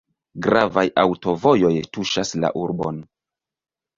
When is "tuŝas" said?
1.97-2.33